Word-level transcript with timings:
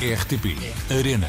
RTP 0.00 0.54
Arena. 0.96 1.28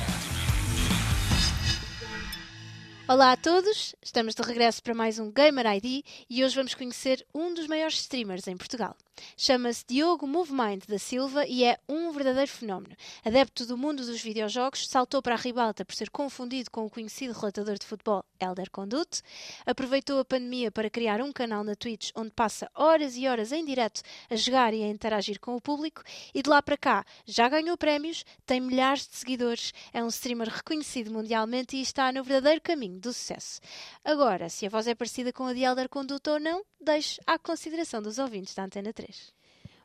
Olá 3.07 3.31
a 3.31 3.35
todos, 3.35 3.95
estamos 3.99 4.35
de 4.35 4.43
regresso 4.43 4.83
para 4.83 4.93
mais 4.93 5.17
um 5.17 5.31
Gamer 5.31 5.65
ID 5.77 6.05
e 6.29 6.43
hoje 6.43 6.55
vamos 6.55 6.75
conhecer 6.75 7.25
um 7.33 7.51
dos 7.51 7.65
maiores 7.65 7.99
streamers 7.99 8.47
em 8.47 8.55
Portugal. 8.55 8.95
Chama-se 9.37 9.85
Diogo 9.87 10.27
Movemind 10.27 10.85
da 10.87 10.97
Silva 10.97 11.45
e 11.45 11.63
é 11.63 11.77
um 11.87 12.11
verdadeiro 12.11 12.49
fenómeno. 12.49 12.95
Adepto 13.23 13.65
do 13.65 13.77
mundo 13.77 14.05
dos 14.05 14.21
videojogos, 14.21 14.87
saltou 14.87 15.21
para 15.21 15.35
a 15.35 15.37
ribalta 15.37 15.85
por 15.85 15.95
ser 15.95 16.09
confundido 16.09 16.69
com 16.71 16.85
o 16.85 16.89
conhecido 16.89 17.33
relatador 17.33 17.77
de 17.77 17.85
futebol 17.85 18.23
Elder 18.39 18.69
Conduct, 18.71 19.21
aproveitou 19.65 20.19
a 20.19 20.25
pandemia 20.25 20.71
para 20.71 20.89
criar 20.89 21.21
um 21.21 21.31
canal 21.31 21.63
na 21.63 21.75
Twitch 21.75 22.11
onde 22.15 22.31
passa 22.31 22.69
horas 22.73 23.15
e 23.15 23.27
horas 23.27 23.51
em 23.51 23.65
direto 23.65 24.01
a 24.29 24.35
jogar 24.35 24.73
e 24.73 24.83
a 24.83 24.87
interagir 24.87 25.39
com 25.39 25.55
o 25.55 25.61
público 25.61 26.03
e 26.33 26.41
de 26.41 26.49
lá 26.49 26.61
para 26.61 26.77
cá 26.77 27.05
já 27.25 27.49
ganhou 27.49 27.77
prémios, 27.77 28.23
tem 28.45 28.59
milhares 28.61 29.07
de 29.07 29.15
seguidores, 29.15 29.73
é 29.93 30.03
um 30.03 30.07
streamer 30.07 30.49
reconhecido 30.49 31.11
mundialmente 31.11 31.75
e 31.77 31.81
está 31.81 32.11
no 32.11 32.23
verdadeiro 32.23 32.61
caminho 32.61 32.99
do 32.99 33.13
sucesso. 33.13 33.59
Agora, 34.03 34.49
se 34.49 34.65
a 34.65 34.69
voz 34.69 34.87
é 34.87 34.95
parecida 34.95 35.33
com 35.33 35.45
a 35.45 35.53
de 35.53 35.63
Elder 35.63 35.89
Conduct 35.89 36.29
ou 36.29 36.39
não, 36.39 36.63
deixo 36.79 37.19
à 37.25 37.37
consideração 37.37 38.01
dos 38.01 38.19
ouvintes 38.19 38.53
da 38.55 38.63
Antena 38.63 38.93
3. 38.93 39.08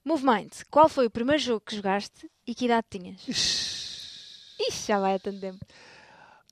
Movemind, 0.04 0.52
qual 0.70 0.88
foi 0.88 1.06
o 1.06 1.10
primeiro 1.10 1.40
jogo 1.40 1.60
que 1.60 1.76
jogaste 1.76 2.30
e 2.46 2.54
que 2.54 2.66
idade 2.66 2.86
tinhas? 2.90 3.26
Ixi, 3.26 4.86
já 4.86 4.98
vai 4.98 5.14
há 5.14 5.18
tanto 5.18 5.40
tempo. 5.40 5.64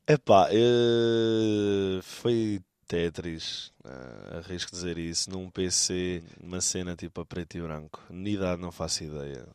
Epá, 0.06 0.48
eh, 0.50 2.00
foi 2.02 2.60
Tetris, 2.92 3.72
uh, 3.84 4.38
arrisco 4.38 4.70
dizer 4.70 4.98
isso, 4.98 5.30
num 5.30 5.48
PC, 5.48 6.22
uma 6.42 6.60
cena 6.60 6.94
tipo 6.94 7.22
a 7.22 7.24
preto 7.24 7.56
e 7.56 7.62
branco. 7.62 8.02
Idade 8.10 8.60
não 8.60 8.70
faço 8.70 9.04
ideia. 9.04 9.46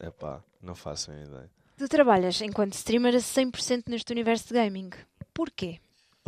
Epá, 0.00 0.42
não 0.62 0.74
faço 0.74 1.10
a 1.10 1.14
ideia. 1.14 1.50
Tu 1.76 1.88
trabalhas 1.88 2.40
enquanto 2.40 2.72
streamer 2.72 3.14
a 3.14 3.18
100% 3.18 3.84
neste 3.88 4.10
universo 4.12 4.48
de 4.48 4.54
gaming. 4.54 4.90
Porquê? 5.34 5.78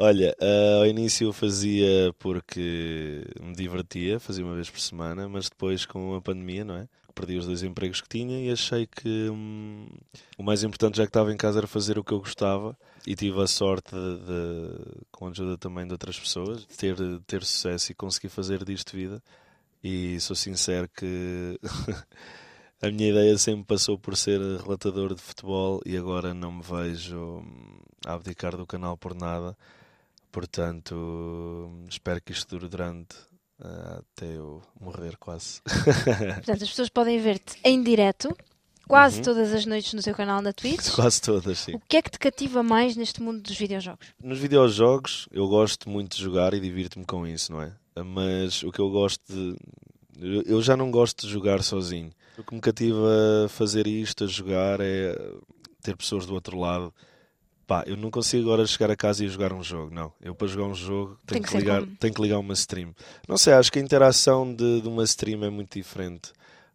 Olha, 0.04 0.34
uh, 0.40 0.80
ao 0.80 0.86
início 0.86 1.28
eu 1.28 1.32
fazia 1.32 2.12
porque 2.18 3.24
me 3.40 3.54
divertia, 3.54 4.18
fazia 4.18 4.44
uma 4.44 4.56
vez 4.56 4.68
por 4.68 4.80
semana, 4.80 5.28
mas 5.28 5.48
depois 5.48 5.86
com 5.86 6.16
a 6.16 6.20
pandemia, 6.20 6.64
não 6.64 6.74
é? 6.74 6.88
Perdi 7.14 7.36
os 7.36 7.46
dois 7.46 7.62
empregos 7.62 8.00
que 8.00 8.08
tinha 8.08 8.40
e 8.40 8.50
achei 8.50 8.84
que 8.84 9.30
hum, 9.30 9.86
o 10.36 10.42
mais 10.42 10.64
importante, 10.64 10.96
já 10.96 11.04
que 11.04 11.10
estava 11.10 11.32
em 11.32 11.36
casa, 11.36 11.60
era 11.60 11.68
fazer 11.68 12.00
o 12.00 12.02
que 12.02 12.10
eu 12.10 12.18
gostava 12.18 12.76
e 13.06 13.14
tive 13.14 13.40
a 13.40 13.46
sorte, 13.46 13.94
de, 13.94 14.16
de, 14.26 15.04
com 15.12 15.28
a 15.28 15.30
ajuda 15.30 15.56
também 15.56 15.86
de 15.86 15.92
outras 15.92 16.18
pessoas, 16.18 16.66
de 16.66 16.76
ter, 16.76 16.96
ter 17.24 17.44
sucesso 17.44 17.92
e 17.92 17.94
conseguir 17.94 18.30
fazer 18.30 18.64
disto 18.64 18.96
vida. 18.96 19.22
E 19.84 20.18
sou 20.18 20.34
sincero 20.34 20.88
que 20.88 21.60
a 22.82 22.90
minha 22.90 23.08
ideia 23.08 23.38
sempre 23.38 23.66
passou 23.66 23.96
por 23.96 24.16
ser 24.16 24.40
relatador 24.40 25.14
de 25.14 25.22
futebol 25.22 25.80
e 25.86 25.96
agora 25.96 26.34
não 26.34 26.50
me 26.50 26.62
vejo 26.62 27.38
hum, 27.38 27.78
a 28.04 28.14
abdicar 28.14 28.56
do 28.56 28.66
canal 28.66 28.96
por 28.96 29.14
nada. 29.14 29.56
Portanto, 30.32 31.84
espero 31.90 32.20
que 32.22 32.32
isto 32.32 32.48
dure 32.48 32.68
durante 32.68 33.14
uh, 33.60 33.98
até 33.98 34.34
eu 34.34 34.62
morrer 34.80 35.18
quase. 35.18 35.60
Portanto, 36.36 36.62
as 36.62 36.70
pessoas 36.70 36.88
podem 36.88 37.20
ver-te 37.20 37.58
em 37.62 37.82
direto 37.82 38.34
quase 38.88 39.18
uhum. 39.18 39.22
todas 39.22 39.52
as 39.52 39.66
noites 39.66 39.92
no 39.92 40.02
teu 40.02 40.14
canal 40.14 40.40
na 40.40 40.52
Twitch. 40.52 40.90
Quase 40.96 41.20
todas, 41.20 41.58
sim. 41.58 41.74
O 41.74 41.80
que 41.80 41.96
é 41.96 42.02
que 42.02 42.10
te 42.10 42.18
cativa 42.18 42.62
mais 42.62 42.96
neste 42.96 43.22
mundo 43.22 43.40
dos 43.40 43.56
videojogos? 43.56 44.08
Nos 44.22 44.38
videojogos, 44.38 45.28
eu 45.30 45.46
gosto 45.48 45.88
muito 45.88 46.16
de 46.16 46.22
jogar 46.22 46.52
e 46.52 46.60
divirto-me 46.60 47.04
com 47.04 47.26
isso, 47.26 47.52
não 47.52 47.62
é? 47.62 47.72
Mas 48.04 48.62
o 48.62 48.72
que 48.72 48.80
eu 48.80 48.90
gosto 48.90 49.22
de. 49.32 49.56
Eu 50.46 50.60
já 50.60 50.76
não 50.76 50.90
gosto 50.90 51.26
de 51.26 51.32
jogar 51.32 51.62
sozinho. 51.62 52.10
O 52.38 52.44
que 52.44 52.54
me 52.54 52.60
cativa 52.60 53.44
a 53.44 53.48
fazer 53.48 53.86
isto, 53.86 54.24
a 54.24 54.26
jogar, 54.26 54.80
é 54.80 55.14
ter 55.82 55.96
pessoas 55.96 56.26
do 56.26 56.34
outro 56.34 56.58
lado 56.58 56.92
Pá, 57.66 57.84
eu 57.86 57.96
não 57.96 58.10
consigo 58.10 58.44
agora 58.44 58.66
chegar 58.66 58.90
a 58.90 58.96
casa 58.96 59.24
e 59.24 59.28
jogar 59.28 59.52
um 59.52 59.62
jogo, 59.62 59.94
não. 59.94 60.12
Eu 60.20 60.34
para 60.34 60.48
jogar 60.48 60.66
um 60.66 60.74
jogo 60.74 61.18
tenho, 61.26 61.40
Tem 61.40 61.42
que, 61.42 61.48
que 61.48 61.56
ligar, 61.56 61.80
como... 61.80 61.96
tenho 61.96 62.14
que 62.14 62.22
ligar 62.22 62.38
uma 62.38 62.52
stream. 62.54 62.94
Não 63.28 63.36
sei, 63.36 63.54
acho 63.54 63.70
que 63.70 63.78
a 63.78 63.82
interação 63.82 64.54
de, 64.54 64.80
de 64.80 64.88
uma 64.88 65.04
stream 65.04 65.44
é 65.44 65.50
muito 65.50 65.78
diferente 65.78 66.32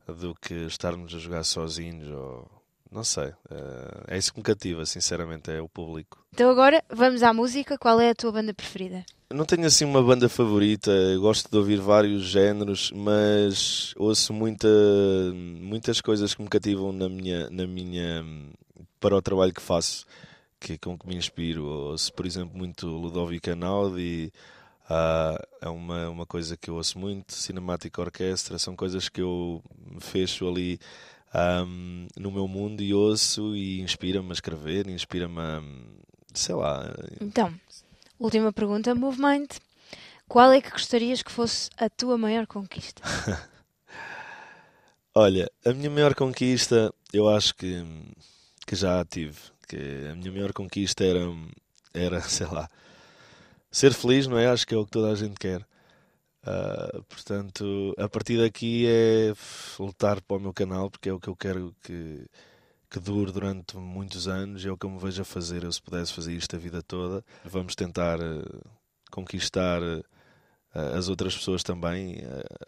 do 0.08 0.34
que 0.36 0.54
estarmos 0.54 1.14
a 1.14 1.20
jogar 1.20 1.44
sozinhos 1.44 2.10
ou 2.10 2.50
não 2.92 3.04
sei. 3.04 3.34
É, 3.50 4.16
é 4.16 4.18
isso 4.18 4.32
que 4.32 4.40
me 4.40 4.44
cativa, 4.44 4.86
sinceramente, 4.86 5.52
é 5.52 5.62
o 5.62 5.68
público. 5.68 6.26
Então 6.34 6.50
agora 6.50 6.84
vamos 6.90 7.22
à 7.22 7.34
música. 7.34 7.78
Qual 7.78 8.00
é 8.00 8.10
a 8.10 8.16
tua 8.16 8.32
banda 8.32 8.54
preferida? 8.54 9.06
não 9.34 9.46
tenho 9.46 9.66
assim 9.66 9.84
uma 9.84 10.02
banda 10.02 10.30
favorita, 10.30 10.90
gosto 11.20 11.50
de 11.52 11.58
ouvir 11.58 11.80
vários 11.82 12.24
géneros, 12.24 12.92
mas 12.96 13.94
ouço 13.98 14.34
muita, 14.34 14.68
muitas 15.34 16.00
coisas 16.00 16.34
que 16.34 16.42
me 16.42 16.48
cativam 16.48 16.94
na 16.94 17.10
minha, 17.10 17.50
na 17.50 17.68
minha, 17.68 18.26
para 19.00 19.18
o 19.18 19.22
trabalho 19.22 19.54
que 19.54 19.62
faço 19.62 20.06
que, 20.60 20.78
com 20.78 20.98
que 20.98 21.08
me 21.08 21.16
inspiro. 21.16 21.66
Ouço, 21.66 22.14
por 22.14 22.26
exemplo, 22.26 22.58
muito 22.58 22.88
Ludovico 22.88 23.50
Einaudi, 23.50 24.32
uh, 24.90 25.48
é 25.62 25.70
uma, 25.70 26.10
uma 26.10 26.26
coisa 26.26 26.58
que 26.58 26.70
eu 26.70 26.76
ouço 26.76 27.00
muito, 27.00 27.34
Cinemática 27.34 28.02
Orquestra, 28.02 28.58
são 28.60 28.76
coisas 28.76 29.10
que 29.10 29.22
eu 29.22 29.62
fecho 30.00 30.48
ali 30.48 30.80
um, 31.66 32.08
no 32.18 32.32
meu 32.32 32.48
mundo 32.48 32.82
e 32.82 32.94
ouço 32.94 33.56
e 33.56 33.82
inspira-me 33.82 34.30
a 34.30 34.34
escrever, 34.34 34.88
inspira-me 34.88 35.40
a, 35.40 35.62
sei 36.34 36.56
lá. 36.56 36.94
Então, 37.22 37.54
última 38.20 38.52
pergunta, 38.52 38.94
Movement. 38.96 39.48
Qual 40.28 40.52
é 40.52 40.60
que 40.60 40.72
gostarias 40.72 41.24
que 41.24 41.32
fosse 41.32 41.70
a 41.78 41.90
tua 41.90 42.18
maior 42.18 42.46
conquista? 42.48 43.02
Olha, 45.16 45.50
a 45.66 45.74
minha 45.74 45.90
maior 45.90 46.14
conquista 46.14 46.94
eu 47.14 47.30
acho 47.30 47.56
que, 47.56 47.84
que 48.68 48.76
já 48.76 49.04
tive 49.06 49.40
que 49.68 49.78
a 50.12 50.16
minha 50.16 50.32
maior 50.32 50.52
conquista 50.54 51.04
era, 51.04 51.22
era, 51.94 52.22
sei 52.28 52.48
lá, 52.48 52.70
ser 53.72 53.94
feliz, 53.94 54.28
não 54.28 54.38
é? 54.38 54.48
Acho 54.48 54.68
que 54.68 54.76
é 54.76 54.78
o 54.78 54.86
que 54.86 54.92
toda 54.92 55.12
a 55.12 55.16
gente 55.16 55.36
quer. 55.36 55.66
Uh, 56.44 57.04
portanto, 57.04 57.96
a 57.98 58.08
partir 58.08 58.38
daqui 58.38 58.86
é 58.88 59.34
lutar 59.80 60.22
para 60.22 60.38
o 60.38 60.40
meu 60.40 60.54
canal, 60.54 60.92
porque 60.92 61.10
é 61.10 61.14
o 61.14 61.20
que 61.20 61.28
eu 61.28 61.36
quero 61.36 61.76
que, 61.82 62.26
que 62.90 63.00
dure 63.00 63.32
durante 63.32 63.78
muitos 63.78 64.28
anos, 64.28 64.66
é 64.66 64.72
o 64.72 64.78
que 64.78 64.86
eu 64.86 64.90
me 64.90 65.00
vejo 65.00 65.22
a 65.22 65.26
fazer. 65.26 65.64
Eu, 65.64 65.72
se 65.72 65.82
pudesse 65.82 66.14
fazer 66.14 66.34
isto 66.34 66.56
a 66.56 66.60
vida 66.60 66.82
toda, 66.82 67.24
vamos 67.46 67.76
tentar 67.76 68.20
uh, 68.20 68.62
conquistar 69.12 69.82
uh, 69.82 70.04
as 70.96 71.10
outras 71.10 71.36
pessoas 71.36 71.64
também 71.64 72.18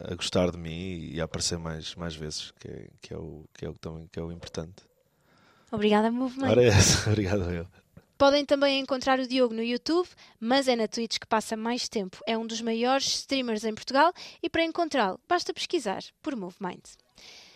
a 0.00 0.14
gostar 0.14 0.50
de 0.50 0.58
mim 0.58 1.10
e 1.12 1.20
a 1.20 1.24
aparecer 1.24 1.58
mais, 1.58 1.94
mais 1.94 2.14
vezes, 2.14 2.50
que 2.58 2.68
é, 2.68 2.88
que 3.00 3.14
é, 3.14 3.16
o, 3.16 3.44
que 3.54 3.64
é, 3.64 3.68
o, 3.68 3.74
também, 3.74 4.08
que 4.10 4.18
é 4.18 4.22
o 4.22 4.32
importante. 4.32 4.89
Obrigada, 5.70 6.10
Movimento. 6.10 6.50
Ora 6.50 6.62
é 6.62 6.68
essa, 6.68 7.08
obrigado 7.08 7.50
eu. 7.50 7.66
Podem 8.18 8.44
também 8.44 8.78
encontrar 8.80 9.18
o 9.18 9.26
Diogo 9.26 9.54
no 9.54 9.62
YouTube, 9.62 10.06
mas 10.38 10.68
é 10.68 10.76
na 10.76 10.86
Twitch 10.86 11.18
que 11.18 11.26
passa 11.26 11.56
mais 11.56 11.88
tempo. 11.88 12.18
É 12.26 12.36
um 12.36 12.46
dos 12.46 12.60
maiores 12.60 13.06
streamers 13.06 13.64
em 13.64 13.74
Portugal 13.74 14.12
e 14.42 14.50
para 14.50 14.62
encontrá-lo 14.62 15.18
basta 15.26 15.54
pesquisar 15.54 16.02
por 16.22 16.36
Movemind. 16.36 16.82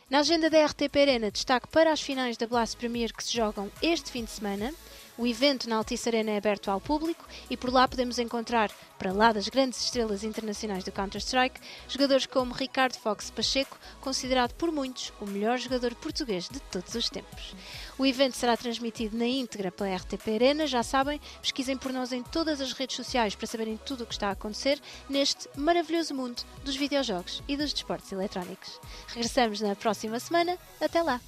Na 0.09 0.21
agenda 0.21 0.49
da 0.49 0.65
RTP 0.65 0.97
Arena, 0.97 1.31
destaque 1.31 1.69
para 1.69 1.93
as 1.93 2.01
finais 2.01 2.37
da 2.37 2.47
Blast 2.47 2.77
Premier 2.77 3.13
que 3.13 3.25
se 3.25 3.35
jogam 3.35 3.71
este 3.83 4.11
fim 4.11 4.25
de 4.25 4.31
semana. 4.31 4.73
O 5.17 5.27
evento 5.27 5.69
na 5.69 5.77
Altice 5.77 6.09
Arena 6.09 6.33
é 6.33 6.37
aberto 6.37 6.71
ao 6.71 6.81
público 6.81 7.25
e 7.49 7.57
por 7.57 7.73
lá 7.73 7.87
podemos 7.87 8.19
encontrar, 8.19 8.69
para 8.99 9.13
lá 9.13 9.33
das 9.33 9.49
grandes 9.49 9.81
estrelas 9.81 10.25
internacionais 10.25 10.83
do 10.83 10.91
Counter-Strike, 10.91 11.61
jogadores 11.89 12.27
como 12.27 12.53
Ricardo 12.53 12.97
Fox 12.97 13.31
Pacheco, 13.31 13.79
considerado 14.01 14.55
por 14.55 14.73
muitos 14.73 15.13
o 15.21 15.27
melhor 15.27 15.57
jogador 15.59 15.95
português 15.95 16.49
de 16.49 16.59
todos 16.59 16.95
os 16.97 17.09
tempos. 17.09 17.55
O 17.97 18.05
evento 18.05 18.37
será 18.37 18.57
transmitido 18.57 19.17
na 19.17 19.27
íntegra 19.27 19.71
pela 19.71 19.95
RTP 19.95 20.35
Arena, 20.35 20.67
já 20.67 20.83
sabem, 20.83 21.21
pesquisem 21.41 21.77
por 21.77 21.93
nós 21.93 22.13
em 22.13 22.23
todas 22.23 22.61
as 22.61 22.73
redes 22.73 22.97
sociais 22.97 23.37
para 23.37 23.47
saberem 23.47 23.77
tudo 23.77 24.03
o 24.03 24.07
que 24.07 24.15
está 24.15 24.29
a 24.29 24.33
acontecer 24.33 24.81
neste 25.09 25.49
maravilhoso 25.57 26.13
mundo 26.13 26.43
dos 26.65 26.75
videojogos 26.75 27.41
e 27.47 27.57
dos 27.57 27.73
desportos 27.73 28.11
eletrónicos. 28.11 28.81
Regressamos 29.09 29.61
na 29.61 29.77
próxima 29.77 30.19
semana, 30.19 30.59
até 30.81 31.03
lá! 31.03 31.21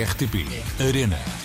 RTP 0.00 0.48
Arena. 0.80 1.41